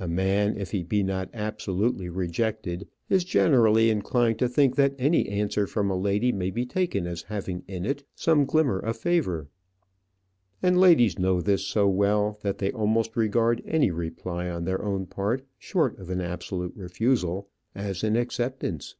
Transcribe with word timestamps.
A 0.00 0.08
man, 0.08 0.56
if 0.56 0.72
he 0.72 0.82
be 0.82 1.04
not 1.04 1.30
absolutely 1.32 2.08
rejected, 2.08 2.88
is 3.08 3.22
generally 3.22 3.88
inclined 3.88 4.40
to 4.40 4.48
think 4.48 4.74
that 4.74 4.96
any 4.98 5.28
answer 5.28 5.64
from 5.64 5.88
a 5.88 5.96
lady 5.96 6.32
may 6.32 6.50
be 6.50 6.66
taken 6.66 7.06
as 7.06 7.22
having 7.22 7.62
in 7.68 7.86
it 7.86 8.02
some 8.16 8.46
glimmer 8.46 8.80
of 8.80 8.96
favour. 8.96 9.46
And 10.60 10.76
ladies 10.80 11.20
know 11.20 11.40
this 11.40 11.64
so 11.64 11.86
well, 11.88 12.40
that 12.42 12.58
they 12.58 12.72
almost 12.72 13.16
regard 13.16 13.62
any 13.64 13.92
reply 13.92 14.48
on 14.50 14.64
their 14.64 14.82
own 14.84 15.06
part, 15.06 15.46
short 15.56 15.96
of 16.00 16.10
an 16.10 16.20
absolute 16.20 16.72
refusal, 16.74 17.48
as 17.72 18.02
an 18.02 18.16
acceptance. 18.16 18.96